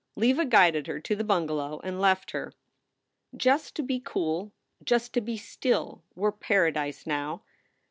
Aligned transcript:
Leva 0.15 0.45
guided 0.45 0.87
her 0.87 0.99
to 0.99 1.15
the 1.15 1.23
bungalow 1.23 1.79
and 1.83 2.01
left 2.01 2.31
her. 2.31 2.53
Just 3.37 3.75
to 3.75 3.83
be 3.83 3.99
cool, 3.99 4.51
just 4.83 5.13
to 5.13 5.21
be 5.21 5.37
still, 5.37 6.01
were 6.15 6.31
paradise 6.31 7.05
enow. 7.05 7.43